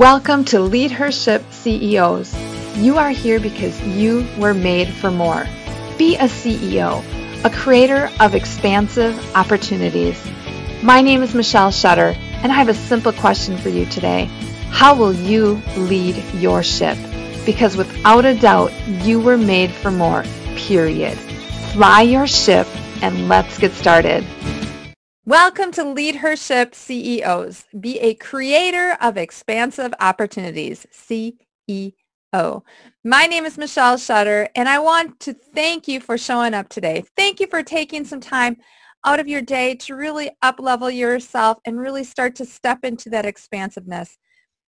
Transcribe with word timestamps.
Welcome 0.00 0.46
to 0.46 0.60
Lead 0.60 0.92
Her 0.92 1.12
Ship 1.12 1.44
CEOs. 1.50 2.34
You 2.74 2.96
are 2.96 3.10
here 3.10 3.38
because 3.38 3.78
you 3.82 4.26
were 4.38 4.54
made 4.54 4.88
for 4.88 5.10
more. 5.10 5.46
Be 5.98 6.16
a 6.16 6.20
CEO, 6.20 7.04
a 7.44 7.50
creator 7.50 8.08
of 8.18 8.34
expansive 8.34 9.14
opportunities. 9.36 10.18
My 10.82 11.02
name 11.02 11.22
is 11.22 11.34
Michelle 11.34 11.70
Shutter, 11.70 12.14
and 12.16 12.50
I 12.50 12.54
have 12.54 12.70
a 12.70 12.74
simple 12.74 13.12
question 13.12 13.58
for 13.58 13.68
you 13.68 13.84
today. 13.84 14.24
How 14.70 14.94
will 14.94 15.12
you 15.12 15.60
lead 15.76 16.16
your 16.32 16.62
ship? 16.62 16.96
Because 17.44 17.76
without 17.76 18.24
a 18.24 18.34
doubt, 18.34 18.72
you 19.04 19.20
were 19.20 19.36
made 19.36 19.70
for 19.70 19.90
more, 19.90 20.24
period. 20.56 21.18
Fly 21.74 22.00
your 22.00 22.26
ship 22.26 22.66
and 23.02 23.28
let's 23.28 23.58
get 23.58 23.72
started. 23.72 24.24
Welcome 25.30 25.70
to 25.74 25.84
Lead 25.84 26.16
Her 26.16 26.34
Ship 26.34 26.74
CEOs. 26.74 27.66
Be 27.78 28.00
a 28.00 28.14
creator 28.14 28.98
of 29.00 29.16
expansive 29.16 29.94
opportunities. 30.00 30.88
CEO. 30.92 31.92
My 33.04 33.26
name 33.26 33.44
is 33.44 33.56
Michelle 33.56 33.96
Shutter, 33.96 34.48
and 34.56 34.68
I 34.68 34.80
want 34.80 35.20
to 35.20 35.32
thank 35.32 35.86
you 35.86 36.00
for 36.00 36.18
showing 36.18 36.52
up 36.52 36.68
today. 36.68 37.04
Thank 37.16 37.38
you 37.38 37.46
for 37.46 37.62
taking 37.62 38.04
some 38.04 38.18
time 38.18 38.56
out 39.06 39.20
of 39.20 39.28
your 39.28 39.40
day 39.40 39.76
to 39.76 39.94
really 39.94 40.32
up-level 40.42 40.90
yourself 40.90 41.58
and 41.64 41.78
really 41.78 42.02
start 42.02 42.34
to 42.34 42.44
step 42.44 42.80
into 42.82 43.08
that 43.10 43.24
expansiveness. 43.24 44.18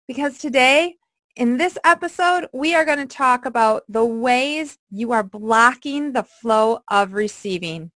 Because 0.06 0.38
today, 0.38 0.98
in 1.34 1.56
this 1.56 1.76
episode, 1.82 2.46
we 2.52 2.76
are 2.76 2.84
going 2.84 2.98
to 2.98 3.06
talk 3.06 3.44
about 3.44 3.82
the 3.88 4.04
ways 4.04 4.78
you 4.88 5.10
are 5.10 5.24
blocking 5.24 6.12
the 6.12 6.22
flow 6.22 6.78
of 6.86 7.12
receiving. 7.12 7.90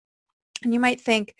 And 0.63 0.73
you 0.73 0.79
might 0.79 1.01
think, 1.01 1.35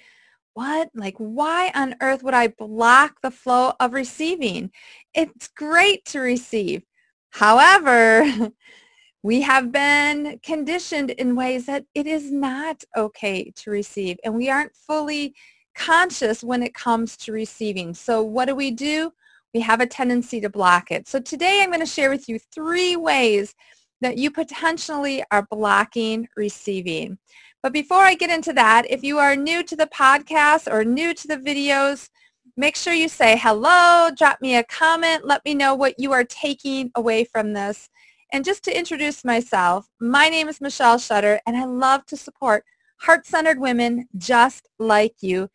what? 0.55 0.89
Like, 0.95 1.15
why 1.17 1.69
on 1.75 1.95
earth 2.01 2.23
would 2.23 2.33
I 2.33 2.47
block 2.47 3.21
the 3.21 3.29
flow 3.29 3.73
of 3.79 3.93
receiving? 3.93 4.71
It's 5.13 5.49
great 5.49 6.05
to 6.05 6.19
receive. 6.19 6.83
However, 7.29 8.51
we 9.23 9.41
have 9.41 9.73
been 9.73 10.39
conditioned 10.43 11.12
in 11.12 11.35
ways 11.35 11.65
that 11.65 11.85
it 11.93 12.07
is 12.07 12.31
not 12.31 12.84
okay 12.95 13.51
to 13.57 13.70
receive, 13.70 14.17
and 14.23 14.34
we 14.34 14.49
aren't 14.49 14.75
fully 14.75 15.35
conscious 15.75 16.41
when 16.41 16.63
it 16.63 16.73
comes 16.73 17.17
to 17.17 17.34
receiving. 17.34 17.93
So 17.93 18.23
what 18.23 18.45
do 18.45 18.55
we 18.55 18.71
do? 18.71 19.12
We 19.53 19.59
have 19.59 19.81
a 19.81 19.87
tendency 19.87 20.40
to 20.40 20.49
block 20.49 20.90
it. 20.90 21.09
So 21.09 21.19
today 21.19 21.62
I'm 21.62 21.69
going 21.69 21.81
to 21.81 21.85
share 21.85 22.09
with 22.09 22.29
you 22.29 22.40
three 22.53 22.95
ways 22.95 23.53
that 23.99 24.17
you 24.17 24.31
potentially 24.31 25.21
are 25.31 25.47
blocking 25.51 26.29
receiving. 26.37 27.17
But 27.66 27.74
before 27.74 28.04
I 28.04 28.13
get 28.13 28.30
into 28.30 28.54
that, 28.54 28.85
if 28.91 29.04
you 29.04 29.18
are 29.18 29.35
new 29.35 29.63
to 29.63 29.76
the 29.76 29.88
podcast 29.88 30.71
or 30.71 30.85
new 30.85 31.16
to 31.16 31.27
the 31.27 31.38
videos, 31.38 32.10
make 32.55 32.76
sure 32.76 32.94
you 32.94 33.10
say 33.10 33.35
hello, 33.35 34.12
drop 34.16 34.40
me 34.40 34.55
a 34.55 34.63
comment, 34.63 35.26
let 35.26 35.44
me 35.44 35.55
know 35.55 35.74
what 35.74 35.96
you 35.98 36.12
are 36.12 36.24
taking 36.24 36.91
away 36.93 37.24
from 37.24 37.54
this. 37.54 37.90
And 38.32 38.46
just 38.46 38.63
to 38.66 38.77
introduce 38.77 39.26
myself, 39.26 39.88
my 39.99 40.30
name 40.30 40.48
is 40.48 40.62
Michelle 40.62 40.99
Shutter, 40.99 41.41
and 41.48 41.58
I 41.58 41.66
love 41.66 42.05
to 42.05 42.16
support 42.16 42.66
heart-centered 42.99 43.60
women 43.60 44.10
just 44.16 44.70
like 44.77 45.16
you 45.21 45.49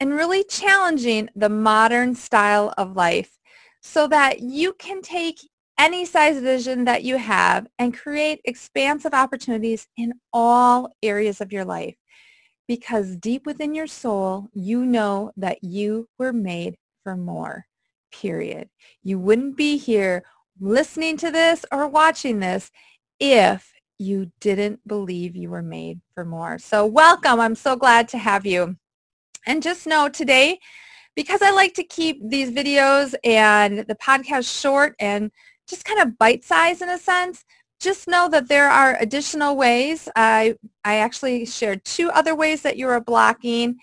and 0.00 0.14
really 0.14 0.42
challenging 0.42 1.28
the 1.36 1.48
modern 1.48 2.16
style 2.16 2.74
of 2.76 2.96
life 2.96 3.38
so 3.80 4.08
that 4.08 4.40
you 4.40 4.72
can 4.80 5.00
take 5.00 5.38
any 5.78 6.04
size 6.04 6.40
vision 6.40 6.84
that 6.84 7.02
you 7.02 7.16
have 7.16 7.66
and 7.78 7.96
create 7.96 8.40
expansive 8.44 9.14
opportunities 9.14 9.88
in 9.96 10.14
all 10.32 10.94
areas 11.02 11.40
of 11.40 11.52
your 11.52 11.64
life. 11.64 11.96
Because 12.68 13.16
deep 13.16 13.44
within 13.44 13.74
your 13.74 13.86
soul, 13.86 14.48
you 14.52 14.84
know 14.84 15.32
that 15.36 15.64
you 15.64 16.08
were 16.18 16.32
made 16.32 16.76
for 17.02 17.16
more, 17.16 17.66
period. 18.12 18.68
You 19.02 19.18
wouldn't 19.18 19.56
be 19.56 19.76
here 19.76 20.22
listening 20.60 21.16
to 21.18 21.30
this 21.30 21.64
or 21.72 21.88
watching 21.88 22.38
this 22.38 22.70
if 23.18 23.72
you 23.98 24.30
didn't 24.40 24.86
believe 24.86 25.36
you 25.36 25.50
were 25.50 25.62
made 25.62 26.00
for 26.14 26.24
more. 26.24 26.58
So 26.58 26.86
welcome. 26.86 27.40
I'm 27.40 27.54
so 27.54 27.76
glad 27.76 28.08
to 28.08 28.18
have 28.18 28.46
you. 28.46 28.76
And 29.46 29.62
just 29.62 29.86
know 29.86 30.08
today, 30.08 30.60
because 31.14 31.42
I 31.42 31.50
like 31.50 31.74
to 31.74 31.84
keep 31.84 32.20
these 32.26 32.50
videos 32.50 33.14
and 33.24 33.80
the 33.80 33.96
podcast 33.96 34.60
short 34.60 34.94
and 34.98 35.30
just 35.72 35.86
kind 35.86 36.00
of 36.00 36.18
bite 36.18 36.44
size 36.44 36.82
in 36.82 36.90
a 36.90 36.98
sense, 36.98 37.46
just 37.80 38.06
know 38.06 38.28
that 38.28 38.46
there 38.46 38.68
are 38.68 38.98
additional 39.00 39.56
ways. 39.56 40.06
I, 40.14 40.54
I 40.84 40.96
actually 40.96 41.46
shared 41.46 41.82
two 41.82 42.10
other 42.10 42.34
ways 42.34 42.60
that 42.60 42.76
you 42.76 42.88
are 42.88 43.00
blocking 43.00 43.78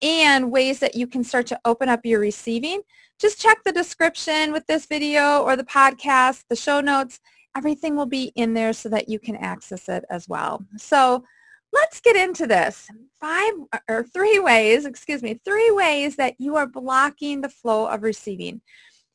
and 0.00 0.52
ways 0.52 0.78
that 0.78 0.94
you 0.94 1.08
can 1.08 1.24
start 1.24 1.48
to 1.48 1.60
open 1.64 1.88
up 1.88 2.06
your 2.06 2.20
receiving. 2.20 2.82
Just 3.18 3.40
check 3.40 3.58
the 3.64 3.72
description 3.72 4.52
with 4.52 4.64
this 4.68 4.86
video 4.86 5.42
or 5.42 5.56
the 5.56 5.64
podcast, 5.64 6.44
the 6.48 6.54
show 6.54 6.80
notes. 6.80 7.18
Everything 7.56 7.96
will 7.96 8.06
be 8.06 8.32
in 8.36 8.54
there 8.54 8.72
so 8.72 8.88
that 8.90 9.08
you 9.08 9.18
can 9.18 9.34
access 9.34 9.88
it 9.88 10.04
as 10.10 10.28
well. 10.28 10.64
So 10.76 11.24
let's 11.72 12.00
get 12.00 12.14
into 12.14 12.46
this. 12.46 12.88
Five 13.20 13.52
or 13.88 14.04
three 14.04 14.38
ways, 14.38 14.84
excuse 14.84 15.24
me, 15.24 15.40
three 15.44 15.72
ways 15.72 16.14
that 16.16 16.36
you 16.38 16.54
are 16.54 16.68
blocking 16.68 17.40
the 17.40 17.48
flow 17.48 17.88
of 17.88 18.04
receiving. 18.04 18.60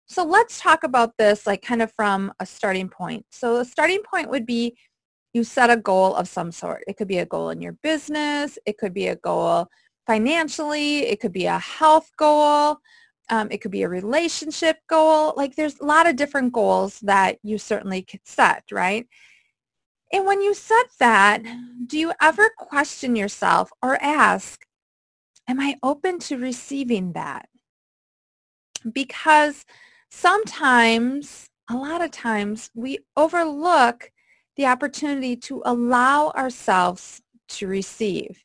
So 0.08 0.24
let's 0.24 0.60
talk 0.60 0.84
about 0.84 1.18
this 1.18 1.46
like 1.46 1.62
kind 1.62 1.82
of 1.82 1.92
from 1.92 2.32
a 2.40 2.46
starting 2.46 2.90
point. 2.90 3.26
So 3.30 3.58
the 3.58 3.66
starting 3.66 4.02
point 4.04 4.30
would 4.30 4.46
be 4.46 4.78
you 5.34 5.44
set 5.44 5.70
a 5.70 5.78
goal 5.78 6.16
of 6.16 6.28
some 6.28 6.52
sort. 6.52 6.84
It 6.88 6.98
could 6.98 7.08
be 7.08 7.20
a 7.20 7.26
goal 7.26 7.50
in 7.50 7.62
your 7.62 7.74
business. 7.84 8.58
It 8.66 8.78
could 8.78 8.94
be 8.94 9.08
a 9.08 9.18
goal 9.18 9.68
financially. 10.08 11.00
It 11.00 11.20
could 11.20 11.34
be 11.34 11.46
a 11.46 11.60
health 11.60 12.10
goal. 12.18 12.78
Um, 13.30 13.50
it 13.52 13.60
could 13.62 13.72
be 13.72 13.84
a 13.84 13.90
relationship 13.90 14.78
goal. 14.88 15.34
Like 15.36 15.56
there's 15.56 15.80
a 15.80 15.86
lot 15.86 16.08
of 16.08 16.16
different 16.16 16.54
goals 16.54 17.00
that 17.02 17.38
you 17.44 17.58
certainly 17.58 18.02
could 18.02 18.22
set, 18.24 18.64
right? 18.72 19.06
And 20.14 20.26
when 20.26 20.42
you 20.42 20.54
set 20.54 20.88
that, 21.00 21.44
do 21.86 22.00
you 22.00 22.14
ever 22.22 22.50
question 22.58 23.18
yourself 23.18 23.70
or 23.84 24.02
ask, 24.02 24.66
am 25.50 25.60
I 25.60 25.76
open 25.84 26.20
to 26.20 26.38
receiving 26.38 27.12
that? 27.12 27.50
Because 28.90 29.66
sometimes, 30.10 31.50
a 31.70 31.76
lot 31.76 32.02
of 32.02 32.12
times, 32.12 32.70
we 32.74 33.00
overlook 33.16 34.12
the 34.56 34.66
opportunity 34.66 35.36
to 35.36 35.62
allow 35.66 36.30
ourselves 36.32 37.22
to 37.50 37.68
receive. 37.68 38.44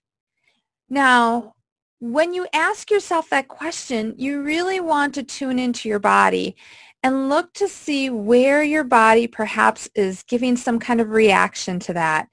Now, 0.89 1.55
when 2.01 2.35
you 2.35 2.47
ask 2.53 2.91
yourself 2.91 3.31
that 3.31 3.49
question, 3.49 4.15
you 4.19 4.43
really 4.43 4.81
want 4.81 5.15
to 5.15 5.23
tune 5.23 5.59
into 5.59 5.89
your 5.89 6.01
body 6.01 6.57
and 7.03 7.29
look 7.29 7.53
to 7.55 7.69
see 7.69 8.11
where 8.11 8.63
your 8.63 8.85
body 8.85 9.27
perhaps 9.27 9.89
is 9.95 10.23
giving 10.25 10.57
some 10.57 10.79
kind 10.79 11.01
of 11.01 11.11
reaction 11.11 11.79
to 11.81 11.93
that. 11.95 12.29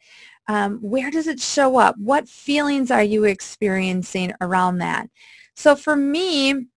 Um, 0.48 0.80
where 0.80 1.12
does 1.12 1.28
it 1.28 1.40
show 1.40 1.78
up? 1.78 1.96
What 1.98 2.28
feelings 2.28 2.90
are 2.90 3.04
you 3.04 3.26
experiencing 3.26 4.34
around 4.42 4.80
that? 4.80 5.08
So 5.56 5.76
for 5.76 5.96
me, 5.96 6.68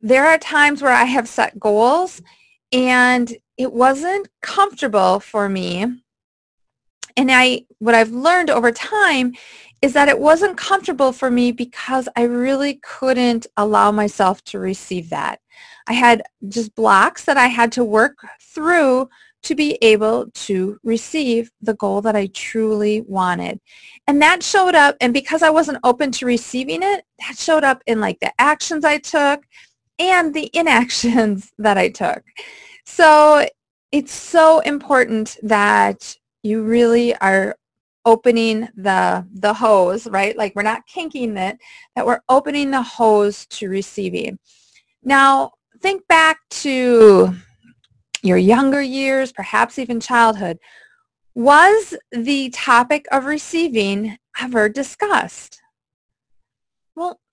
there 0.00 0.26
are 0.26 0.38
times 0.38 0.82
where 0.82 0.92
I 0.92 1.04
have 1.04 1.28
set 1.28 1.58
goals 1.58 2.22
and 2.72 3.34
it 3.56 3.72
wasn't 3.72 4.28
comfortable 4.40 5.20
for 5.20 5.48
me. 5.48 5.84
And 7.16 7.30
I, 7.30 7.66
what 7.78 7.94
I've 7.94 8.12
learned 8.12 8.50
over 8.50 8.72
time 8.72 9.34
is 9.82 9.92
that 9.94 10.08
it 10.08 10.18
wasn't 10.18 10.56
comfortable 10.56 11.12
for 11.12 11.30
me 11.30 11.52
because 11.52 12.08
I 12.16 12.22
really 12.22 12.80
couldn't 12.82 13.46
allow 13.56 13.90
myself 13.90 14.42
to 14.44 14.58
receive 14.58 15.10
that. 15.10 15.40
I 15.86 15.94
had 15.94 16.22
just 16.48 16.74
blocks 16.74 17.24
that 17.24 17.36
I 17.36 17.46
had 17.46 17.72
to 17.72 17.84
work 17.84 18.18
through 18.40 19.08
to 19.42 19.54
be 19.54 19.78
able 19.80 20.30
to 20.32 20.78
receive 20.84 21.50
the 21.62 21.74
goal 21.74 22.02
that 22.02 22.14
I 22.14 22.26
truly 22.26 23.00
wanted. 23.02 23.58
And 24.06 24.20
that 24.20 24.42
showed 24.42 24.74
up, 24.74 24.96
and 25.00 25.14
because 25.14 25.42
I 25.42 25.50
wasn't 25.50 25.78
open 25.82 26.12
to 26.12 26.26
receiving 26.26 26.82
it, 26.82 27.04
that 27.20 27.38
showed 27.38 27.64
up 27.64 27.82
in 27.86 28.00
like 28.00 28.20
the 28.20 28.32
actions 28.38 28.84
I 28.84 28.98
took, 28.98 29.44
and 30.00 30.34
the 30.34 30.50
inactions 30.52 31.52
that 31.58 31.78
I 31.78 31.90
took. 31.90 32.24
So 32.84 33.46
it's 33.92 34.12
so 34.12 34.60
important 34.60 35.36
that 35.42 36.16
you 36.42 36.62
really 36.64 37.14
are 37.16 37.56
opening 38.06 38.66
the 38.74 39.26
the 39.34 39.52
hose, 39.52 40.06
right? 40.06 40.36
Like 40.36 40.54
we're 40.56 40.62
not 40.62 40.86
kinking 40.86 41.36
it, 41.36 41.58
that 41.94 42.06
we're 42.06 42.22
opening 42.28 42.70
the 42.70 42.82
hose 42.82 43.46
to 43.46 43.68
receiving. 43.68 44.38
Now, 45.02 45.52
think 45.80 46.06
back 46.08 46.38
to 46.50 47.34
your 48.22 48.38
younger 48.38 48.82
years, 48.82 49.32
perhaps 49.32 49.78
even 49.78 50.00
childhood. 50.00 50.58
Was 51.34 51.94
the 52.10 52.50
topic 52.50 53.06
of 53.12 53.24
receiving 53.24 54.16
ever 54.40 54.68
discussed? 54.68 55.60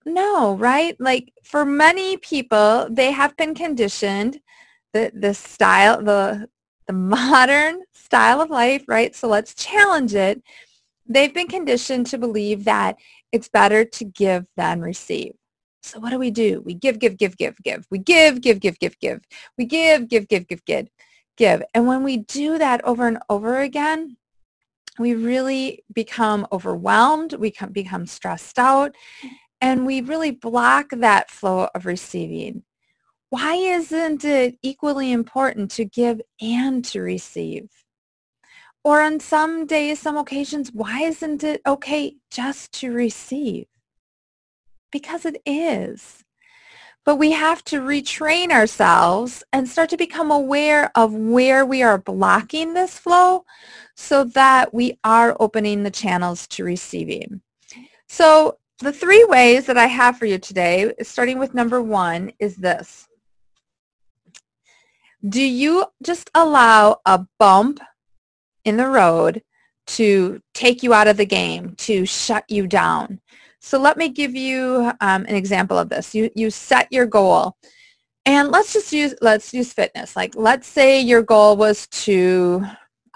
No, 0.08 0.56
right? 0.56 0.96
Like 1.02 1.34
for 1.44 1.66
many 1.66 2.16
people, 2.16 2.88
they 2.90 3.12
have 3.12 3.36
been 3.36 3.54
conditioned 3.54 4.40
the 4.94 5.12
the 5.14 5.34
style 5.34 6.02
the 6.02 6.48
the 6.88 6.94
modern 6.94 7.82
style 7.92 8.40
of 8.40 8.50
life, 8.50 8.86
right? 8.88 9.14
So 9.14 9.28
let's 9.28 9.54
challenge 9.54 10.16
it. 10.16 10.42
They've 11.06 11.34
been 11.34 11.50
conditioned 11.50 12.06
to 12.08 12.18
believe 12.18 12.64
that 12.64 12.96
it's 13.34 13.50
better 13.50 13.84
to 13.84 14.06
give 14.06 14.46
than 14.56 14.80
receive. 14.80 15.34
So 15.84 16.00
what 16.00 16.12
do 16.12 16.20
we 16.20 16.32
do? 16.32 16.62
We 16.66 16.74
give, 16.74 17.00
give, 17.00 17.18
give, 17.18 17.36
give, 17.36 17.62
give. 17.62 17.86
We 17.92 17.98
give, 17.98 18.40
give, 18.40 18.62
give, 18.62 18.80
give, 18.80 18.98
give. 19.00 19.20
We 19.58 19.66
give, 19.66 20.08
give, 20.08 20.30
give, 20.30 20.48
give, 20.48 20.64
give, 20.64 20.88
give. 21.36 21.62
And 21.74 21.86
when 21.86 22.04
we 22.04 22.18
do 22.18 22.58
that 22.58 22.84
over 22.86 23.08
and 23.08 23.20
over 23.30 23.60
again, 23.60 24.16
we 24.98 25.16
really 25.16 25.84
become 25.94 26.48
overwhelmed. 26.54 27.34
We 27.34 27.54
become 27.74 28.06
stressed 28.06 28.58
out 28.58 28.96
and 29.62 29.86
we 29.86 30.02
really 30.02 30.32
block 30.32 30.90
that 30.92 31.30
flow 31.30 31.68
of 31.74 31.86
receiving. 31.86 32.64
Why 33.30 33.56
isn't 33.56 34.24
it 34.24 34.58
equally 34.62 35.12
important 35.12 35.72
to 35.72 35.86
give 35.86 36.22
and 36.42 36.84
to 36.86 37.02
receive? 37.02 37.70
Or 38.84 39.02
on 39.02 39.20
some 39.20 39.66
days, 39.66 40.00
some 40.00 40.16
occasions, 40.16 40.72
why 40.72 41.02
isn't 41.02 41.44
it 41.44 41.62
okay 41.68 42.16
just 42.32 42.72
to 42.74 42.94
receive? 42.94 43.66
Because 44.92 45.26
it 45.26 45.42
is. 45.46 46.24
But 47.04 47.18
we 47.18 47.32
have 47.32 47.64
to 47.66 47.82
retrain 47.82 48.52
ourselves 48.52 49.44
and 49.52 49.68
start 49.68 49.90
to 49.90 49.98
become 49.98 50.32
aware 50.32 50.92
of 50.96 51.14
where 51.14 51.66
we 51.66 51.84
are 51.84 51.98
blocking 51.98 52.74
this 52.74 52.98
flow 52.98 53.44
so 53.96 54.24
that 54.24 54.74
we 54.74 54.98
are 55.04 55.36
opening 55.40 55.84
the 55.84 55.92
channels 55.92 56.48
to 56.48 56.64
receiving. 56.64 57.42
So 58.08 58.58
the 58.80 58.94
three 58.94 59.26
ways 59.26 59.66
that 59.66 59.78
I 59.78 59.88
have 59.88 60.18
for 60.18 60.26
you 60.26 60.38
today, 60.38 60.94
starting 61.02 61.40
with 61.40 61.54
number 61.54 61.82
one, 61.82 62.32
is 62.40 62.56
this. 62.56 63.08
Do 65.28 65.42
you 65.42 65.86
just 66.04 66.30
allow 66.36 66.98
a 67.06 67.26
bump 67.40 67.80
in 68.64 68.78
the 68.78 68.88
road 68.88 69.42
to 69.88 70.42
take 70.54 70.84
you 70.84 70.94
out 70.94 71.08
of 71.08 71.18
the 71.18 71.26
game, 71.26 71.74
to 71.78 72.06
shut 72.06 72.44
you 72.50 72.68
down. 72.68 73.20
So 73.60 73.80
let 73.80 73.98
me 73.98 74.10
give 74.10 74.36
you 74.36 74.92
um, 75.02 75.26
an 75.26 75.36
example 75.36 75.78
of 75.78 75.90
this. 75.90 76.14
You, 76.14 76.30
you 76.36 76.52
set 76.52 76.92
your 76.92 77.06
goal. 77.06 77.56
And 78.26 78.50
let's 78.50 78.74
just 78.74 78.92
use, 78.92 79.16
let's 79.22 79.54
use 79.54 79.72
fitness. 79.72 80.16
Like 80.16 80.36
let's 80.36 80.68
say 80.68 81.00
your 81.00 81.22
goal 81.24 81.56
was 81.56 81.88
to, 81.88 82.66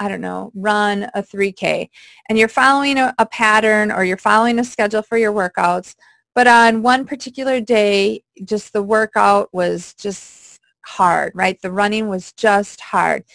I 0.02 0.08
don't 0.08 0.20
know, 0.20 0.52
run 0.56 1.04
a 1.14 1.22
3K 1.22 1.88
and 2.28 2.36
you're 2.36 2.48
following 2.48 2.98
a, 2.98 3.14
a 3.20 3.26
pattern 3.28 3.92
or 3.92 4.04
you're 4.04 4.18
following 4.18 4.58
a 4.58 4.64
schedule 4.64 5.04
for 5.04 5.16
your 5.16 5.32
workouts. 5.32 5.94
But 6.34 6.48
on 6.48 6.82
one 6.82 7.06
particular 7.06 7.62
day, 7.62 8.24
just 8.44 8.74
the 8.74 8.82
workout 8.82 9.50
was 9.54 9.94
just 9.94 10.60
hard, 10.84 11.34
right? 11.36 11.62
The 11.62 11.72
running 11.72 12.08
was 12.08 12.32
just 12.34 12.82
hard. 12.82 13.26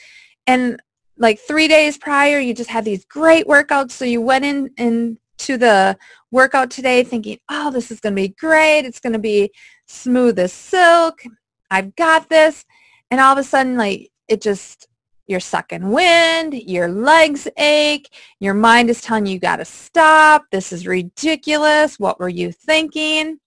And 0.49 0.83
like 1.17 1.39
three 1.39 1.69
days 1.69 1.99
prior, 1.99 2.41
you 2.41 2.53
just 2.53 2.71
had 2.71 2.85
these 2.85 3.05
great 3.05 3.47
workouts. 3.47 3.93
So 3.93 4.05
you 4.05 4.21
went 4.21 4.45
in 4.45 4.69
into 4.77 5.57
the 5.57 5.97
workout 6.33 6.73
today 6.73 7.05
thinking, 7.05 7.39
oh, 7.49 7.71
this 7.71 7.93
is 7.93 8.01
going 8.01 8.17
to 8.17 8.23
be 8.23 8.35
great. 8.41 8.81
It's 8.81 8.99
going 8.99 9.13
to 9.13 9.21
be 9.21 9.53
smooth 9.87 10.37
as 10.41 10.53
silk. 10.53 11.23
I've 11.71 11.95
got 11.95 12.29
this. 12.29 12.65
And 13.13 13.21
all 13.21 13.35
of 13.35 13.39
a 13.39 13.45
sudden, 13.45 13.77
like, 13.77 14.11
it 14.27 14.41
just, 14.41 14.89
you're 15.27 15.41
sucking 15.41 15.91
wind, 15.91 16.55
your 16.55 16.89
legs 16.89 17.49
ache, 17.57 18.13
your 18.41 18.55
mind 18.55 18.91
is 18.91 19.01
telling 19.01 19.27
you 19.27 19.35
you 19.35 19.39
got 19.39 19.57
to 19.57 19.65
stop. 19.65 20.45
This 20.51 20.73
is 20.73 20.87
ridiculous. 20.87 21.99
What 21.99 22.21
were 22.21 22.29
you 22.29 22.53
thinking? 22.53 23.39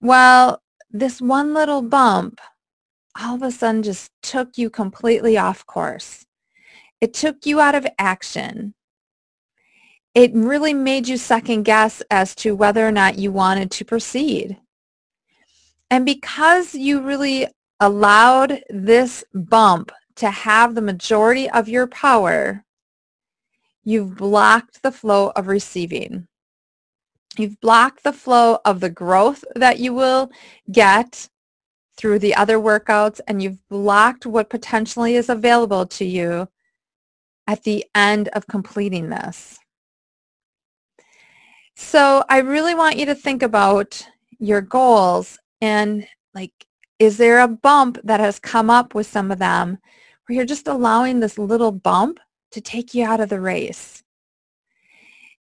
Well, 0.00 0.62
this 0.90 1.20
one 1.20 1.54
little 1.54 1.82
bump 1.82 2.40
all 3.20 3.34
of 3.34 3.42
a 3.42 3.50
sudden 3.50 3.82
just 3.82 4.10
took 4.22 4.56
you 4.56 4.70
completely 4.70 5.36
off 5.36 5.66
course. 5.66 6.26
It 7.00 7.14
took 7.14 7.46
you 7.46 7.60
out 7.60 7.74
of 7.74 7.86
action. 7.98 8.74
It 10.14 10.32
really 10.34 10.74
made 10.74 11.08
you 11.08 11.16
second 11.16 11.64
guess 11.64 12.02
as 12.10 12.34
to 12.36 12.54
whether 12.54 12.86
or 12.86 12.92
not 12.92 13.18
you 13.18 13.32
wanted 13.32 13.70
to 13.72 13.84
proceed. 13.84 14.58
And 15.90 16.04
because 16.04 16.74
you 16.74 17.00
really 17.00 17.46
allowed 17.80 18.62
this 18.70 19.24
bump 19.34 19.92
to 20.20 20.30
have 20.30 20.74
the 20.74 20.82
majority 20.82 21.48
of 21.48 21.66
your 21.66 21.86
power, 21.86 22.62
you've 23.84 24.16
blocked 24.16 24.82
the 24.82 24.92
flow 24.92 25.32
of 25.34 25.46
receiving. 25.46 26.28
You've 27.38 27.58
blocked 27.60 28.02
the 28.02 28.12
flow 28.12 28.58
of 28.66 28.80
the 28.80 28.90
growth 28.90 29.42
that 29.54 29.78
you 29.78 29.94
will 29.94 30.30
get 30.70 31.30
through 31.96 32.18
the 32.18 32.34
other 32.34 32.58
workouts 32.58 33.20
and 33.26 33.42
you've 33.42 33.66
blocked 33.70 34.26
what 34.26 34.50
potentially 34.50 35.16
is 35.16 35.30
available 35.30 35.86
to 35.86 36.04
you 36.04 36.48
at 37.46 37.62
the 37.62 37.86
end 37.94 38.28
of 38.34 38.46
completing 38.46 39.08
this. 39.08 39.58
So 41.76 42.24
I 42.28 42.40
really 42.40 42.74
want 42.74 42.98
you 42.98 43.06
to 43.06 43.14
think 43.14 43.42
about 43.42 44.06
your 44.38 44.60
goals 44.60 45.38
and 45.62 46.06
like, 46.34 46.52
is 46.98 47.16
there 47.16 47.40
a 47.40 47.48
bump 47.48 47.98
that 48.04 48.20
has 48.20 48.38
come 48.38 48.68
up 48.68 48.94
with 48.94 49.06
some 49.06 49.30
of 49.30 49.38
them 49.38 49.78
where 50.30 50.36
you're 50.36 50.46
just 50.46 50.68
allowing 50.68 51.18
this 51.18 51.38
little 51.38 51.72
bump 51.72 52.20
to 52.52 52.60
take 52.60 52.94
you 52.94 53.04
out 53.04 53.18
of 53.18 53.30
the 53.30 53.40
race? 53.40 54.04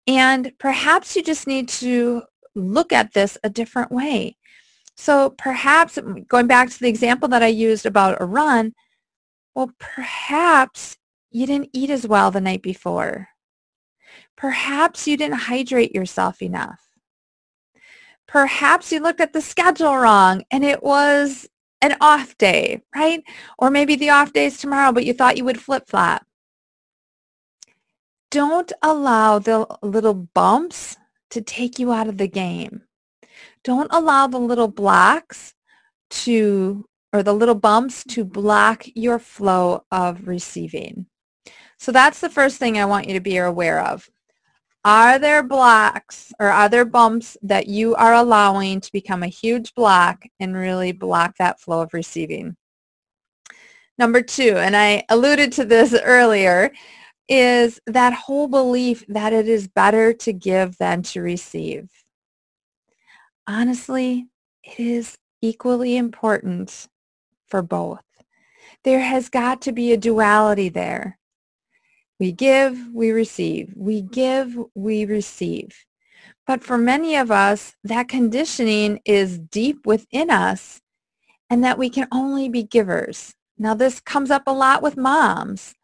And 0.08 0.52
perhaps 0.60 1.16
you 1.16 1.24
just 1.24 1.48
need 1.48 1.70
to 1.70 2.24
look 2.54 2.92
at 2.92 3.14
this 3.14 3.38
a 3.46 3.50
different 3.50 3.94
way. 3.94 4.36
So 4.98 5.30
perhaps, 5.38 5.96
mm, 5.96 6.28
going 6.28 6.48
back 6.48 6.70
to 6.70 6.80
the 6.82 6.90
example 6.90 7.30
that 7.30 7.42
I 7.42 7.48
used 7.48 7.86
about 7.86 8.22
a 8.22 8.26
run, 8.26 8.74
well, 9.56 9.72
perhaps 9.80 10.98
you 11.32 11.48
didn't 11.48 11.70
eat 11.72 11.90
as 11.90 12.06
well 12.06 12.30
the 12.30 12.42
night 12.42 12.62
before. 12.62 13.30
Perhaps 14.36 15.08
you 15.08 15.16
didn't 15.16 15.44
hydrate 15.44 15.96
yourself 15.96 16.42
enough. 16.42 16.82
Perhaps 18.28 18.92
you 18.92 19.00
looked 19.00 19.22
at 19.22 19.32
the 19.32 19.42
schedule 19.42 19.96
wrong 19.96 20.44
and 20.52 20.66
it 20.66 20.84
was 20.84 21.48
an 21.84 21.98
off 22.00 22.38
day, 22.38 22.82
right? 22.96 23.22
Or 23.60 23.70
maybe 23.70 23.96
the 23.96 24.10
off 24.10 24.32
day 24.32 24.46
is 24.46 24.58
tomorrow, 24.58 24.94
but 24.94 25.06
you 25.06 25.14
thought 25.14 25.38
you 25.38 25.44
would 25.44 25.60
flip-flop. 25.60 26.26
Don't 28.32 28.72
allow 28.82 29.38
the 29.38 29.68
little 29.84 30.14
bumps 30.14 30.96
to 31.32 31.42
take 31.42 31.78
you 31.80 31.92
out 31.92 32.08
of 32.08 32.18
the 32.18 32.28
game. 32.28 32.84
Don't 33.66 33.92
allow 33.92 34.28
the 34.28 34.40
little 34.40 34.70
blocks 34.70 35.54
to, 36.10 36.86
or 37.12 37.22
the 37.22 37.34
little 37.34 37.56
bumps 37.56 38.06
to 38.06 38.24
block 38.24 38.86
your 38.96 39.20
flow 39.20 39.84
of 39.92 40.28
receiving. 40.28 41.08
So 41.80 41.92
that's 41.92 42.22
the 42.22 42.30
first 42.30 42.58
thing 42.58 42.78
I 42.78 42.86
want 42.86 43.08
you 43.08 43.14
to 43.16 43.20
be 43.20 43.36
aware 43.38 43.82
of. 43.82 44.10
Are 44.86 45.18
there 45.18 45.44
blocks 45.44 46.34
or 46.40 46.48
are 46.48 46.68
there 46.68 46.84
bumps 46.84 47.38
that 47.42 47.68
you 47.68 47.96
are 47.96 48.14
allowing 48.14 48.82
to 48.82 48.92
become 48.92 49.24
a 49.24 49.28
huge 49.28 49.74
block 49.76 50.26
and 50.42 50.56
really 50.56 50.92
block 50.92 51.38
that 51.38 51.62
flow 51.62 51.82
of 51.82 51.94
receiving? 51.94 52.58
Number 53.98 54.22
two, 54.22 54.58
and 54.58 54.76
I 54.76 55.06
alluded 55.08 55.54
to 55.54 55.66
this 55.66 55.94
earlier, 56.04 56.74
is 57.30 57.80
that 57.88 58.14
whole 58.14 58.50
belief 58.50 59.06
that 59.08 59.32
it 59.32 59.48
is 59.48 59.70
better 59.70 60.12
to 60.14 60.34
give 60.34 60.78
than 60.78 61.02
to 61.04 61.22
receive. 61.22 61.90
Honestly, 63.48 64.28
it 64.64 64.80
is 64.80 65.18
equally 65.42 65.96
important 65.96 66.88
for 67.48 67.62
both. 67.62 68.04
There 68.84 69.00
has 69.00 69.30
got 69.30 69.62
to 69.62 69.72
be 69.72 69.94
a 69.94 69.98
duality 69.98 70.68
there. 70.68 71.20
We 72.24 72.32
give, 72.32 72.88
we 72.94 73.12
receive. 73.12 73.74
We 73.76 74.02
give, 74.02 74.58
we 74.76 75.04
receive. 75.04 75.76
But 76.48 76.64
for 76.64 76.78
many 76.78 77.18
of 77.18 77.32
us, 77.32 77.76
that 77.84 78.08
conditioning 78.08 79.02
is 79.04 79.40
deep 79.40 79.86
within 79.86 80.30
us 80.30 80.80
and 81.50 81.66
that 81.66 81.78
we 81.78 81.90
can 81.90 82.08
only 82.14 82.48
be 82.48 82.64
givers. 82.64 83.36
Now, 83.58 83.74
this 83.74 84.00
comes 84.00 84.32
up 84.32 84.44
a 84.48 84.54
lot 84.54 84.82
with 84.82 84.96
moms. 84.96 85.76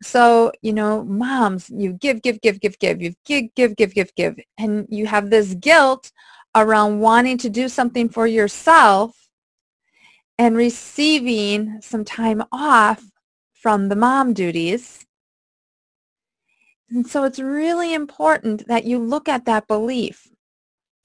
So, 0.00 0.52
you 0.62 0.72
know, 0.72 1.02
moms, 1.02 1.68
you 1.68 1.94
give, 1.94 2.22
give, 2.22 2.40
give, 2.40 2.60
give, 2.60 2.78
give, 2.78 3.02
you 3.02 3.14
give, 3.24 3.52
give, 3.56 3.74
give, 3.74 3.94
give, 3.94 4.14
give. 4.14 4.38
And 4.56 4.86
you 4.88 5.06
have 5.06 5.28
this 5.28 5.54
guilt 5.54 6.12
around 6.54 7.00
wanting 7.00 7.38
to 7.38 7.50
do 7.50 7.68
something 7.68 8.08
for 8.08 8.28
yourself 8.28 9.28
and 10.38 10.56
receiving 10.56 11.80
some 11.82 12.04
time 12.04 12.44
off 12.52 13.02
from 13.54 13.88
the 13.88 13.96
mom 13.96 14.34
duties 14.34 15.04
and 16.94 17.04
so 17.04 17.24
it's 17.24 17.40
really 17.40 17.92
important 17.92 18.68
that 18.68 18.84
you 18.84 19.00
look 19.00 19.28
at 19.28 19.46
that 19.46 19.66
belief. 19.66 20.28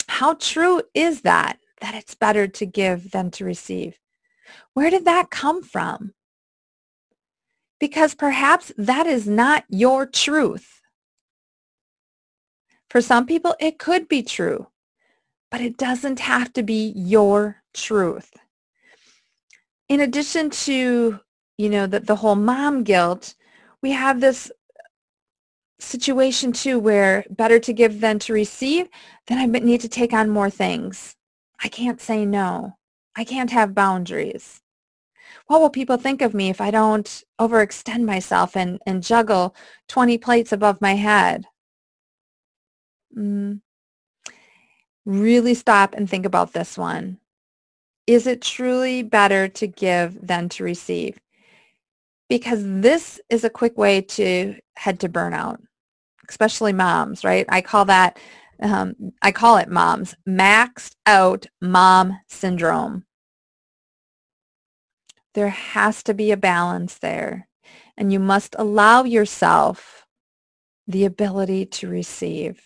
How 0.07 0.35
true 0.35 0.83
is 0.93 1.21
that, 1.21 1.57
that 1.81 1.95
it's 1.95 2.13
better 2.13 2.47
to 2.47 2.65
give 2.67 3.09
than 3.09 3.31
to 3.31 3.43
receive? 3.43 3.97
Where 4.75 4.91
did 4.91 5.05
that 5.05 5.31
come 5.31 5.63
from? 5.63 6.13
Because 7.79 8.13
perhaps 8.13 8.71
that 8.77 9.07
is 9.07 9.27
not 9.27 9.63
your 9.67 10.05
truth. 10.05 10.81
For 12.91 13.01
some 13.01 13.25
people, 13.25 13.55
it 13.59 13.79
could 13.79 14.07
be 14.07 14.21
true, 14.21 14.67
but 15.49 15.59
it 15.59 15.75
doesn't 15.75 16.19
have 16.19 16.53
to 16.53 16.61
be 16.61 16.93
your 16.95 17.63
truth. 17.73 18.31
In 19.87 20.01
addition 20.01 20.51
to, 20.51 21.19
you 21.57 21.69
know, 21.69 21.87
the, 21.87 21.99
the 21.99 22.17
whole 22.17 22.35
mom 22.35 22.83
guilt, 22.83 23.33
we 23.81 23.91
have 23.91 24.21
this 24.21 24.51
situation 25.79 26.51
too 26.51 26.77
where 26.77 27.25
better 27.29 27.59
to 27.59 27.73
give 27.73 28.01
than 28.01 28.19
to 28.19 28.33
receive, 28.33 28.89
then 29.27 29.37
I 29.37 29.45
need 29.45 29.81
to 29.81 29.89
take 29.89 30.13
on 30.13 30.29
more 30.29 30.49
things. 30.49 31.15
I 31.63 31.69
can't 31.69 32.01
say 32.01 32.25
no. 32.25 32.77
I 33.15 33.23
can't 33.23 33.51
have 33.51 33.75
boundaries. 33.75 34.61
What 35.47 35.61
will 35.61 35.69
people 35.69 35.97
think 35.97 36.21
of 36.21 36.33
me 36.33 36.49
if 36.49 36.61
I 36.61 36.71
don't 36.71 37.23
overextend 37.39 38.05
myself 38.05 38.55
and, 38.55 38.79
and 38.85 39.03
juggle 39.03 39.55
20 39.87 40.17
plates 40.17 40.51
above 40.51 40.79
my 40.79 40.93
head? 40.93 41.45
Mm. 43.17 43.61
Really 45.05 45.53
stop 45.53 45.95
and 45.95 46.09
think 46.09 46.25
about 46.25 46.53
this 46.53 46.77
one. 46.77 47.19
Is 48.05 48.27
it 48.27 48.41
truly 48.41 49.03
better 49.03 49.47
to 49.47 49.67
give 49.67 50.25
than 50.25 50.49
to 50.49 50.63
receive? 50.63 51.19
Because 52.27 52.61
this 52.63 53.19
is 53.29 53.43
a 53.43 53.49
quick 53.49 53.77
way 53.77 54.01
to 54.01 54.55
head 54.75 54.99
to 54.99 55.09
burnout, 55.09 55.57
especially 56.29 56.73
moms, 56.73 57.23
right? 57.23 57.45
I 57.49 57.61
call 57.61 57.85
that, 57.85 58.19
um, 58.61 58.95
I 59.21 59.31
call 59.31 59.57
it 59.57 59.69
moms, 59.69 60.15
maxed 60.27 60.95
out 61.05 61.47
mom 61.61 62.19
syndrome. 62.27 63.05
There 65.33 65.49
has 65.49 66.03
to 66.03 66.13
be 66.13 66.31
a 66.31 66.37
balance 66.37 66.97
there. 66.97 67.47
And 67.97 68.13
you 68.13 68.19
must 68.19 68.55
allow 68.57 69.03
yourself 69.03 70.05
the 70.87 71.05
ability 71.05 71.65
to 71.65 71.89
receive. 71.89 72.61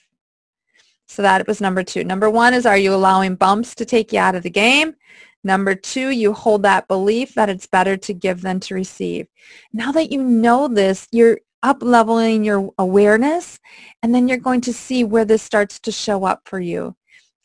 So 1.08 1.22
that 1.22 1.48
was 1.48 1.60
number 1.60 1.84
two. 1.84 2.04
Number 2.04 2.30
one 2.30 2.54
is, 2.54 2.66
are 2.66 2.78
you 2.78 2.94
allowing 2.94 3.36
bumps 3.36 3.76
to 3.76 3.86
take 3.86 4.14
you 4.14 4.20
out 4.20 4.36
of 4.36 4.44
the 4.44 4.50
game? 4.50 4.96
Number 5.44 5.76
two, 5.76 6.10
you 6.10 6.34
hold 6.34 6.64
that 6.64 6.88
belief 6.88 7.36
that 7.36 7.50
it's 7.50 7.68
better 7.68 7.98
to 7.98 8.14
give 8.14 8.42
than 8.42 8.60
to 8.62 8.76
receive. 8.76 9.28
Now 9.74 9.92
that 9.92 10.12
you 10.12 10.24
know 10.24 10.68
this, 10.68 11.08
you're 11.12 11.40
up 11.64 11.82
leveling 11.82 12.44
your 12.44 12.72
awareness, 12.78 13.60
and 14.04 14.14
then 14.14 14.28
you're 14.28 14.38
going 14.38 14.62
to 14.62 14.74
see 14.74 15.04
where 15.04 15.26
this 15.26 15.42
starts 15.42 15.80
to 15.80 15.92
show 15.92 16.26
up 16.26 16.42
for 16.46 16.60
you. 16.60 16.96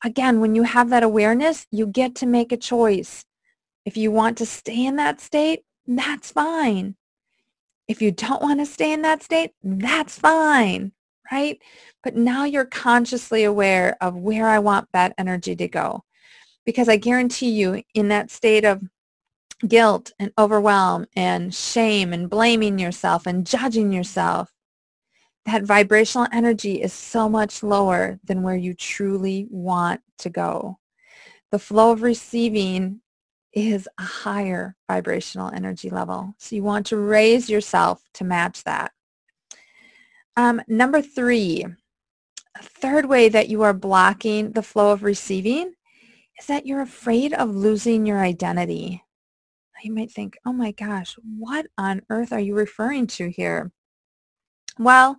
Again, 0.04 0.40
when 0.40 0.54
you 0.54 0.64
have 0.64 0.90
that 0.90 1.02
awareness, 1.02 1.66
you 1.70 1.86
get 1.86 2.14
to 2.16 2.26
make 2.26 2.52
a 2.52 2.56
choice. 2.56 3.24
If 3.84 3.96
you 3.96 4.10
want 4.10 4.36
to 4.38 4.46
stay 4.46 4.84
in 4.84 4.96
that 4.96 5.20
state, 5.20 5.62
that's 5.86 6.32
fine. 6.32 6.96
If 7.86 8.02
you 8.02 8.10
don't 8.12 8.42
want 8.42 8.60
to 8.60 8.66
stay 8.66 8.92
in 8.92 9.02
that 9.02 9.22
state, 9.22 9.52
that's 9.62 10.18
fine, 10.18 10.92
right? 11.32 11.58
But 12.02 12.16
now 12.16 12.44
you're 12.44 12.66
consciously 12.66 13.44
aware 13.44 13.96
of 14.00 14.14
where 14.16 14.48
I 14.48 14.58
want 14.58 14.88
that 14.92 15.14
energy 15.16 15.56
to 15.56 15.68
go 15.68 16.04
because 16.66 16.88
I 16.88 16.96
guarantee 16.96 17.50
you 17.50 17.82
in 17.94 18.08
that 18.08 18.30
state 18.30 18.66
of 18.66 18.82
guilt 19.66 20.12
and 20.18 20.32
overwhelm 20.38 21.06
and 21.16 21.54
shame 21.54 22.12
and 22.12 22.30
blaming 22.30 22.78
yourself 22.78 23.26
and 23.26 23.46
judging 23.46 23.92
yourself, 23.92 24.52
that 25.46 25.64
vibrational 25.64 26.28
energy 26.32 26.80
is 26.82 26.92
so 26.92 27.28
much 27.28 27.62
lower 27.62 28.18
than 28.24 28.42
where 28.42 28.56
you 28.56 28.74
truly 28.74 29.46
want 29.50 30.00
to 30.18 30.30
go. 30.30 30.78
The 31.50 31.58
flow 31.58 31.92
of 31.92 32.02
receiving 32.02 33.00
is 33.52 33.88
a 33.98 34.02
higher 34.02 34.76
vibrational 34.88 35.50
energy 35.50 35.90
level. 35.90 36.34
So 36.38 36.54
you 36.54 36.62
want 36.62 36.86
to 36.86 36.96
raise 36.96 37.48
yourself 37.48 38.02
to 38.14 38.24
match 38.24 38.62
that. 38.64 38.92
Um, 40.36 40.60
number 40.68 41.00
three, 41.00 41.64
a 41.64 42.62
third 42.62 43.06
way 43.06 43.28
that 43.28 43.48
you 43.48 43.62
are 43.62 43.72
blocking 43.72 44.52
the 44.52 44.62
flow 44.62 44.92
of 44.92 45.02
receiving 45.02 45.72
is 46.38 46.46
that 46.46 46.66
you're 46.66 46.82
afraid 46.82 47.32
of 47.32 47.56
losing 47.56 48.06
your 48.06 48.20
identity. 48.20 49.02
You 49.82 49.92
might 49.92 50.10
think, 50.10 50.38
oh 50.44 50.52
my 50.52 50.72
gosh, 50.72 51.16
what 51.38 51.66
on 51.76 52.02
earth 52.10 52.32
are 52.32 52.40
you 52.40 52.54
referring 52.54 53.06
to 53.08 53.30
here? 53.30 53.70
Well, 54.78 55.16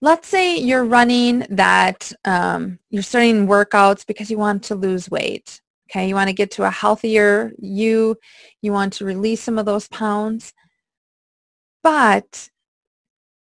let's 0.00 0.28
say 0.28 0.58
you're 0.58 0.84
running 0.84 1.46
that, 1.50 2.12
um, 2.24 2.78
you're 2.90 3.02
starting 3.02 3.46
workouts 3.46 4.06
because 4.06 4.30
you 4.30 4.38
want 4.38 4.64
to 4.64 4.74
lose 4.74 5.10
weight. 5.10 5.60
Okay, 5.90 6.08
you 6.08 6.14
want 6.14 6.28
to 6.28 6.34
get 6.34 6.50
to 6.52 6.64
a 6.64 6.70
healthier 6.70 7.52
you. 7.58 8.16
You 8.62 8.72
want 8.72 8.94
to 8.94 9.04
release 9.04 9.42
some 9.42 9.58
of 9.58 9.66
those 9.66 9.88
pounds. 9.88 10.54
But 11.82 12.48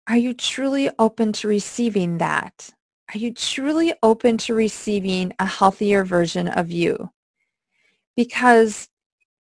are 0.07 0.17
you 0.17 0.35
truly 0.35 0.89
open 0.99 1.33
to 1.35 1.49
receiving 1.49 2.19
that? 2.19 2.71
Are 3.13 3.19
you 3.19 3.33
truly 3.35 3.95
open 4.03 4.39
to 4.39 4.55
receiving 4.55 5.33
a 5.39 5.47
healthier 5.47 6.05
version 6.05 6.47
of 6.47 6.71
you? 6.71 7.11
Because 8.17 8.89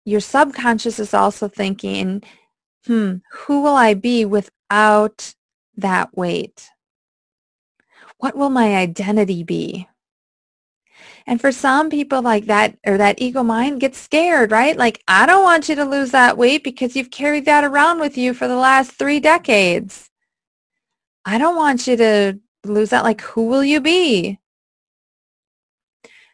your 0.08 0.20
subconscious 0.20 0.98
is 0.98 1.12
also 1.12 1.48
thinking, 1.48 2.22
hmm, 2.86 3.16
who 3.30 3.62
will 3.62 3.74
I 3.74 3.92
be 3.92 4.24
without 4.24 5.34
that 5.76 6.16
weight? 6.16 6.70
What 8.16 8.34
will 8.34 8.48
my 8.48 8.74
identity 8.76 9.44
be? 9.44 9.86
And 11.26 11.38
for 11.38 11.52
some 11.52 11.90
people 11.90 12.22
like 12.22 12.46
that 12.46 12.78
or 12.86 12.96
that 12.96 13.20
ego 13.20 13.42
mind 13.42 13.80
gets 13.80 13.98
scared, 13.98 14.50
right? 14.50 14.76
Like, 14.78 15.02
I 15.06 15.26
don't 15.26 15.44
want 15.44 15.68
you 15.68 15.74
to 15.74 15.84
lose 15.84 16.10
that 16.12 16.38
weight 16.38 16.64
because 16.64 16.96
you've 16.96 17.10
carried 17.10 17.44
that 17.44 17.62
around 17.62 18.00
with 18.00 18.16
you 18.16 18.32
for 18.32 18.48
the 18.48 18.56
last 18.56 18.92
three 18.92 19.20
decades. 19.20 20.10
I 21.26 21.36
don't 21.36 21.56
want 21.56 21.86
you 21.86 21.96
to 21.98 22.40
lose 22.64 22.90
that, 22.90 23.04
like 23.04 23.20
who 23.20 23.46
will 23.46 23.62
you 23.62 23.82
be? 23.82 24.40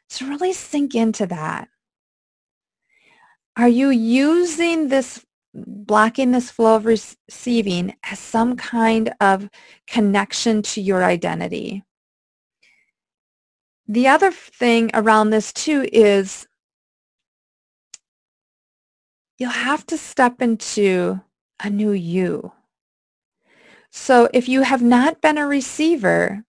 So 0.08 0.26
really 0.26 0.52
sink 0.52 0.94
into 0.94 1.26
that. 1.26 1.68
Are 3.56 3.68
you 3.68 3.90
using 3.90 4.88
this, 4.88 5.24
blocking 5.54 6.32
this 6.32 6.50
flow 6.50 6.76
of 6.76 6.86
receiving 6.86 7.94
as 8.02 8.18
some 8.18 8.56
kind 8.56 9.14
of 9.20 9.48
connection 9.86 10.62
to 10.62 10.80
your 10.80 11.04
identity? 11.04 11.84
The 13.86 14.08
other 14.08 14.32
thing 14.32 14.90
around 14.92 15.30
this 15.30 15.52
too 15.52 15.86
is 15.92 16.48
you'll 19.38 19.50
have 19.50 19.86
to 19.86 19.98
step 19.98 20.42
into 20.42 21.20
a 21.62 21.70
new 21.70 21.92
you. 21.92 22.52
So 23.90 24.28
if 24.32 24.48
you 24.48 24.62
have 24.62 24.82
not 24.82 25.20
been 25.20 25.38
a 25.38 25.46
receiver 25.46 26.44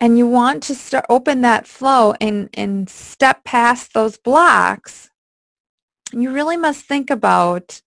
and 0.00 0.16
you 0.16 0.26
want 0.26 0.62
to 0.64 0.74
start 0.74 1.04
open 1.10 1.42
that 1.42 1.66
flow 1.66 2.14
and, 2.20 2.48
and 2.54 2.88
step 2.88 3.44
past 3.44 3.92
those 3.92 4.16
blocks, 4.16 5.10
you 6.22 6.32
really 6.32 6.56
must 6.56 6.84
think 6.84 7.10
about 7.10 7.80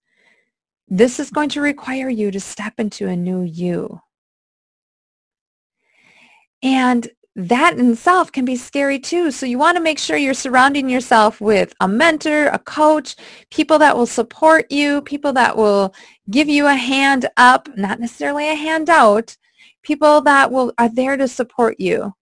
this 0.87 1.19
is 1.19 1.29
going 1.29 1.49
to 1.49 1.61
require 1.61 2.09
you 2.09 2.31
to 2.31 2.39
step 2.39 2.73
into 2.77 3.07
a 3.07 3.15
new 3.15 3.41
you. 3.41 4.01
And 6.61 7.09
that 7.35 7.77
in 7.77 7.91
itself 7.91 8.31
can 8.31 8.43
be 8.43 8.57
scary 8.57 8.99
too. 8.99 9.31
So 9.31 9.45
you 9.45 9.57
want 9.57 9.77
to 9.77 9.83
make 9.83 9.97
sure 9.97 10.17
you're 10.17 10.33
surrounding 10.33 10.89
yourself 10.89 11.39
with 11.39 11.73
a 11.79 11.87
mentor, 11.87 12.47
a 12.47 12.59
coach, 12.59 13.15
people 13.49 13.79
that 13.79 13.95
will 13.95 14.05
support 14.05 14.69
you, 14.69 15.01
people 15.01 15.31
that 15.33 15.55
will 15.55 15.95
give 16.29 16.49
you 16.49 16.67
a 16.67 16.75
hand 16.75 17.29
up, 17.37 17.69
not 17.77 17.99
necessarily 17.99 18.49
a 18.49 18.55
handout, 18.55 19.37
people 19.81 20.21
that 20.21 20.51
will 20.51 20.73
are 20.77 20.89
there 20.89 21.15
to 21.15 21.27
support 21.27 21.79
you. 21.79 22.13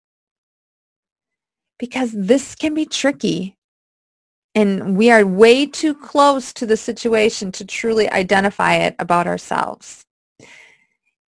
Because 1.79 2.11
this 2.13 2.53
can 2.55 2.73
be 2.73 2.85
tricky. 2.85 3.57
And 4.55 4.97
we 4.97 5.11
are 5.11 5.25
way 5.25 5.65
too 5.65 5.93
close 5.93 6.51
to 6.53 6.65
the 6.65 6.77
situation 6.77 7.51
to 7.53 7.65
truly 7.65 8.09
identify 8.09 8.75
it 8.75 8.95
about 8.99 9.27
ourselves. 9.27 10.05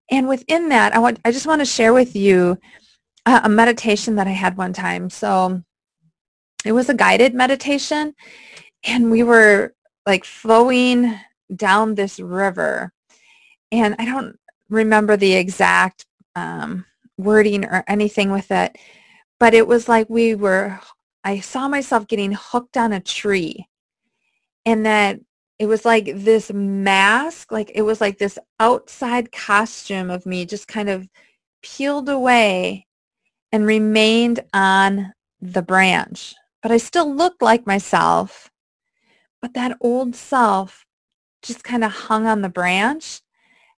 And 0.09 0.27
within 0.27 0.69
that, 0.69 0.93
I 0.93 0.99
want 0.99 1.19
I 1.23 1.31
just 1.31 1.47
want 1.47 1.61
to 1.61 1.65
share 1.65 1.93
with 1.93 2.15
you 2.15 2.57
a 3.25 3.47
meditation 3.47 4.15
that 4.15 4.27
I 4.27 4.31
had 4.31 4.57
one 4.57 4.73
time. 4.73 5.09
So 5.09 5.61
it 6.65 6.71
was 6.71 6.89
a 6.89 6.93
guided 6.93 7.33
meditation 7.33 8.13
and 8.83 9.11
we 9.11 9.23
were 9.23 9.73
like 10.05 10.25
flowing 10.25 11.19
down 11.55 11.95
this 11.95 12.19
river 12.19 12.91
and 13.71 13.95
I 13.99 14.05
don't 14.05 14.37
remember 14.69 15.15
the 15.17 15.33
exact 15.33 16.05
um, 16.35 16.85
wording 17.17 17.65
or 17.65 17.83
anything 17.87 18.31
with 18.31 18.51
it, 18.51 18.77
but 19.39 19.53
it 19.53 19.67
was 19.67 19.87
like 19.87 20.09
we 20.09 20.35
were, 20.35 20.79
I 21.23 21.39
saw 21.39 21.67
myself 21.67 22.07
getting 22.07 22.33
hooked 22.33 22.77
on 22.77 22.93
a 22.93 22.99
tree 22.99 23.67
and 24.65 24.85
that 24.85 25.19
it 25.59 25.67
was 25.67 25.85
like 25.85 26.11
this 26.15 26.51
mask, 26.51 27.51
like 27.51 27.71
it 27.75 27.83
was 27.83 28.01
like 28.01 28.17
this 28.17 28.39
outside 28.59 29.31
costume 29.31 30.09
of 30.09 30.25
me 30.25 30.45
just 30.45 30.67
kind 30.67 30.89
of 30.89 31.07
peeled 31.61 32.09
away 32.09 32.87
and 33.51 33.65
remained 33.65 34.39
on 34.53 35.13
the 35.39 35.61
branch. 35.61 36.33
But 36.63 36.71
I 36.71 36.77
still 36.77 37.13
looked 37.13 37.41
like 37.41 37.67
myself, 37.67 38.49
but 39.41 39.53
that 39.53 39.77
old 39.81 40.15
self 40.15 40.85
just 41.41 41.63
kind 41.63 41.83
of 41.83 41.91
hung 41.91 42.25
on 42.25 42.41
the 42.41 42.49
branch 42.49 43.21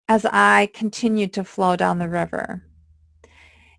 as 0.07 0.25
I 0.25 0.69
continued 0.73 1.33
to 1.33 1.43
flow 1.43 1.75
down 1.75 1.99
the 1.99 2.09
river. 2.09 2.63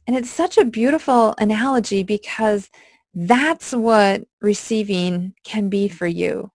And 0.07 0.17
it's 0.17 0.31
such 0.31 0.59
a 0.59 0.65
beautiful 0.65 1.35
analogy 1.39 2.03
because 2.03 2.71
that's 3.15 3.73
what 3.73 4.25
receiving 4.41 5.35
can 5.45 5.69
be 5.69 5.89
for 5.89 6.07
you. 6.07 6.51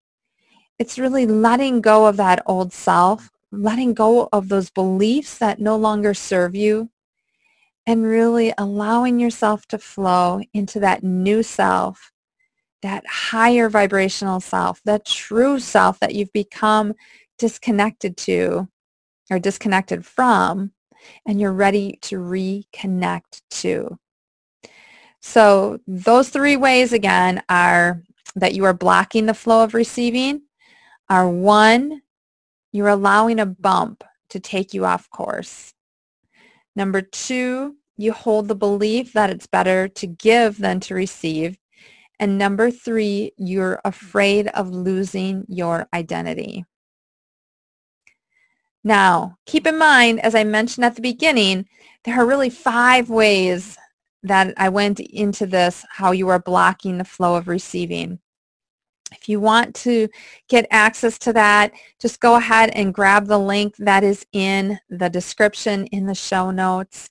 It's 0.80 1.00
really 1.00 1.26
letting 1.26 1.82
go 1.82 2.06
of 2.06 2.18
that 2.18 2.42
old 2.46 2.74
self, 2.74 3.30
letting 3.52 3.94
go 3.94 4.30
of 4.32 4.50
those 4.50 4.70
beliefs 4.70 5.38
that 5.38 5.60
no 5.60 5.76
longer 5.76 6.14
serve 6.14 6.56
you, 6.56 6.90
and 7.86 8.04
really 8.04 8.54
allowing 8.58 9.20
yourself 9.20 9.66
to 9.68 9.78
flow 9.78 10.42
into 10.54 10.80
that 10.80 11.04
new 11.04 11.42
self 11.42 12.12
that 12.82 13.06
higher 13.08 13.70
vibrational 13.70 14.40
self, 14.40 14.82
that 14.86 15.06
true 15.06 15.60
self 15.60 16.00
that 16.00 16.16
you've 16.16 16.34
become 16.34 16.94
disconnected 17.38 18.18
to 18.18 18.68
or 19.30 19.40
disconnected 19.40 20.06
from, 20.06 20.72
and 21.26 21.40
you're 21.40 21.54
ready 21.54 22.00
to 22.02 22.18
reconnect 22.18 23.42
to. 23.50 23.98
So 25.30 25.80
those 25.86 26.30
three 26.30 26.56
ways 26.56 26.94
again 26.94 27.44
are 27.50 28.02
that 28.36 28.54
you 28.54 28.64
are 28.64 28.74
blocking 28.74 29.26
the 29.26 29.34
flow 29.34 29.62
of 29.62 29.74
receiving 29.74 30.44
are 31.10 31.30
one, 31.30 32.02
you're 32.72 32.88
allowing 32.88 33.38
a 33.38 33.46
bump 33.46 34.06
to 34.30 34.40
take 34.40 34.74
you 34.74 34.86
off 34.86 35.10
course. 35.10 35.74
Number 36.78 37.02
two, 37.02 37.76
you 37.98 38.14
hold 38.14 38.48
the 38.48 38.56
belief 38.56 39.12
that 39.14 39.30
it's 39.30 39.48
better 39.48 39.90
to 39.90 40.08
give 40.08 40.60
than 40.60 40.80
to 40.80 40.96
receive. 40.96 41.58
And 42.22 42.38
number 42.38 42.72
three, 42.72 43.34
you're 43.36 43.82
afraid 43.84 44.48
of 44.48 44.70
losing 44.70 45.44
your 45.50 45.90
identity. 45.94 46.64
Now, 48.82 49.38
keep 49.46 49.68
in 49.68 49.78
mind, 49.78 50.22
as 50.22 50.36
I 50.36 50.46
mentioned 50.46 50.86
at 50.86 50.96
the 50.96 51.02
beginning, 51.02 51.68
there 52.06 52.18
are 52.18 52.26
really 52.26 52.50
five 52.50 53.10
ways 53.10 53.78
that 54.24 54.54
I 54.58 54.70
went 54.70 55.00
into 55.00 55.46
this, 55.46 55.86
how 55.90 56.12
you 56.12 56.30
are 56.30 56.40
blocking 56.40 56.98
the 56.98 57.04
flow 57.04 57.36
of 57.36 57.48
receiving. 57.48 58.20
If 59.12 59.30
you 59.30 59.40
want 59.40 59.74
to 59.76 60.10
get 60.50 60.68
access 60.70 61.18
to 61.20 61.34
that, 61.34 61.72
just 62.00 62.20
go 62.20 62.36
ahead 62.36 62.72
and 62.72 62.94
grab 62.94 63.28
the 63.28 63.40
link 63.40 63.76
that 63.78 64.04
is 64.04 64.26
in 64.34 64.80
the 64.90 65.10
description 65.10 65.86
in 65.88 66.06
the 66.06 66.16
show 66.16 66.52
notes. 66.52 67.10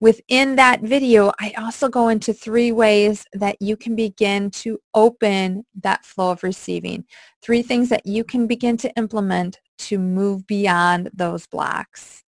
Within 0.00 0.56
that 0.56 0.80
video, 0.82 1.32
I 1.40 1.52
also 1.58 1.88
go 1.88 2.08
into 2.08 2.32
three 2.32 2.70
ways 2.70 3.24
that 3.32 3.56
you 3.60 3.76
can 3.76 3.96
begin 3.96 4.50
to 4.52 4.78
open 4.94 5.64
that 5.82 6.04
flow 6.04 6.30
of 6.30 6.44
receiving. 6.44 7.04
Three 7.42 7.62
things 7.62 7.88
that 7.88 8.06
you 8.06 8.22
can 8.22 8.46
begin 8.46 8.76
to 8.78 8.92
implement 8.96 9.60
to 9.78 9.98
move 9.98 10.46
beyond 10.46 11.10
those 11.14 11.46
blocks. 11.46 12.22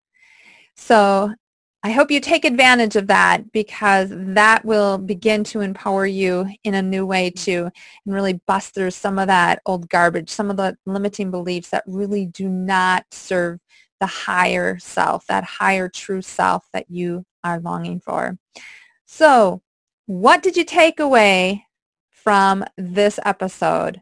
So 0.76 1.34
I 1.82 1.92
hope 1.92 2.12
you 2.12 2.20
take 2.20 2.44
advantage 2.44 2.98
of 2.98 3.08
that 3.08 3.54
because 3.54 4.10
that 4.12 4.66
will 4.66 4.98
begin 4.98 5.46
to 5.46 5.62
empower 5.62 6.06
you 6.06 6.50
in 6.66 6.74
a 6.74 6.82
new 6.82 7.06
way 7.06 7.30
too 7.30 7.70
and 8.06 8.14
really 8.14 8.42
bust 8.48 8.74
through 8.74 8.92
some 8.92 9.18
of 9.18 9.28
that 9.28 9.62
old 9.66 9.88
garbage, 9.88 10.30
some 10.30 10.50
of 10.50 10.58
the 10.58 10.76
limiting 10.86 11.32
beliefs 11.32 11.70
that 11.70 11.86
really 11.88 12.26
do 12.26 12.50
not 12.50 13.06
serve 13.12 13.60
the 14.02 14.08
higher 14.08 14.78
self, 14.78 15.26
that 15.28 15.46
higher 15.46 15.88
true 15.88 16.22
self 16.22 16.68
that 16.74 16.90
you 16.90 17.26
are 17.46 17.62
longing 17.62 18.02
for. 18.02 18.38
So 19.06 19.62
what 20.06 20.44
did 20.44 20.58
you 20.58 20.66
take 20.66 21.00
away 21.00 21.66
from 22.10 22.66
this 22.78 23.20
episode? 23.24 24.02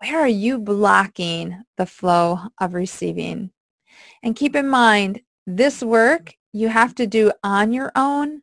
Where 0.00 0.20
are 0.20 0.28
you 0.28 0.58
blocking 0.58 1.62
the 1.78 1.86
flow 1.86 2.38
of 2.60 2.74
receiving? 2.74 3.50
And 4.22 4.36
keep 4.36 4.54
in 4.54 4.68
mind, 4.68 5.22
this 5.46 5.82
work 5.82 6.34
you 6.52 6.68
have 6.68 6.94
to 6.96 7.06
do 7.06 7.32
on 7.42 7.72
your 7.72 7.92
own, 7.94 8.42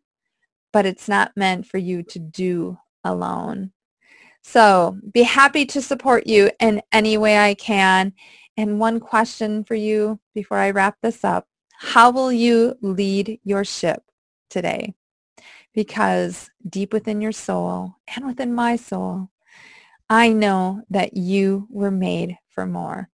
but 0.72 0.86
it's 0.86 1.08
not 1.08 1.36
meant 1.36 1.66
for 1.66 1.78
you 1.78 2.04
to 2.04 2.20
do 2.20 2.78
alone. 3.04 3.72
So 4.42 4.98
be 5.12 5.24
happy 5.24 5.66
to 5.68 5.82
support 5.82 6.28
you 6.28 6.52
in 6.60 6.82
any 6.92 7.18
way 7.18 7.38
I 7.38 7.56
can. 7.56 8.14
And 8.58 8.80
one 8.80 9.00
question 9.00 9.64
for 9.64 9.76
you 9.76 10.20
before 10.34 10.58
I 10.58 10.72
wrap 10.72 10.98
this 11.02 11.24
up. 11.24 11.48
How 11.78 12.12
will 12.12 12.32
you 12.32 12.76
lead 12.82 13.40
your 13.44 13.66
ship 13.66 14.04
today? 14.50 14.94
Because 15.74 16.50
deep 16.68 16.94
within 16.94 17.22
your 17.22 17.32
soul 17.32 17.96
and 18.16 18.26
within 18.26 18.54
my 18.54 18.76
soul, 18.76 19.30
I 20.10 20.30
know 20.30 20.84
that 20.90 21.18
you 21.18 21.68
were 21.70 21.92
made 21.92 22.38
for 22.50 22.66
more. 22.66 23.10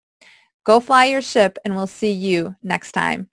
Go 0.64 0.80
fly 0.80 1.06
your 1.06 1.22
ship 1.22 1.58
and 1.64 1.74
we'll 1.74 1.86
see 1.86 2.12
you 2.12 2.56
next 2.62 2.92
time. 2.92 3.30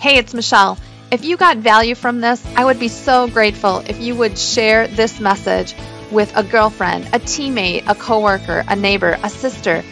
Hey, 0.00 0.16
it's 0.16 0.32
Michelle. 0.32 0.78
If 1.10 1.24
you 1.24 1.36
got 1.36 1.56
value 1.56 1.96
from 1.96 2.20
this, 2.20 2.40
I 2.54 2.64
would 2.64 2.78
be 2.78 2.86
so 2.86 3.26
grateful 3.26 3.78
if 3.78 4.00
you 4.00 4.14
would 4.14 4.38
share 4.38 4.86
this 4.86 5.18
message 5.18 5.74
with 6.12 6.32
a 6.36 6.44
girlfriend, 6.44 7.06
a 7.08 7.18
teammate, 7.18 7.82
a 7.88 7.96
coworker, 7.96 8.62
a 8.68 8.76
neighbor, 8.76 9.18
a 9.24 9.28
sister, 9.28 9.82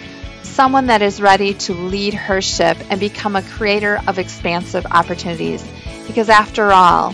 someone 0.44 0.86
that 0.86 1.02
is 1.02 1.20
ready 1.20 1.54
to 1.54 1.74
lead 1.74 2.14
her 2.14 2.40
ship 2.40 2.78
and 2.88 3.00
become 3.00 3.34
a 3.34 3.42
creator 3.42 4.00
of 4.06 4.20
expansive 4.20 4.86
opportunities. 4.86 5.66
Because 6.06 6.28
after 6.28 6.70
all, 6.70 7.12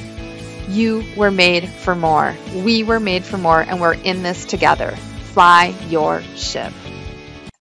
you 0.68 1.02
were 1.16 1.30
made 1.30 1.66
for 1.66 1.94
more. 1.94 2.36
We 2.56 2.82
were 2.82 3.00
made 3.00 3.24
for 3.24 3.38
more, 3.38 3.62
and 3.62 3.80
we're 3.80 3.94
in 3.94 4.22
this 4.22 4.44
together. 4.44 4.94
Fly 5.32 5.74
your 5.88 6.20
ship. 6.36 6.74